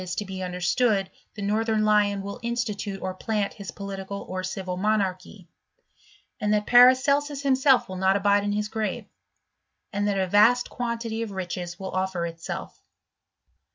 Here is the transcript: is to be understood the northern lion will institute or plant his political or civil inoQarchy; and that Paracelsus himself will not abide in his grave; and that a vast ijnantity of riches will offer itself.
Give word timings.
is 0.01 0.15
to 0.15 0.25
be 0.25 0.41
understood 0.41 1.11
the 1.35 1.43
northern 1.43 1.85
lion 1.85 2.23
will 2.23 2.39
institute 2.41 2.99
or 3.03 3.13
plant 3.13 3.53
his 3.53 3.69
political 3.69 4.25
or 4.27 4.43
civil 4.43 4.75
inoQarchy; 4.75 5.45
and 6.39 6.51
that 6.51 6.65
Paracelsus 6.65 7.43
himself 7.43 7.87
will 7.87 7.97
not 7.97 8.15
abide 8.15 8.43
in 8.43 8.53
his 8.53 8.67
grave; 8.67 9.05
and 9.93 10.07
that 10.07 10.17
a 10.17 10.25
vast 10.25 10.69
ijnantity 10.71 11.21
of 11.21 11.29
riches 11.29 11.79
will 11.79 11.91
offer 11.91 12.25
itself. 12.25 12.81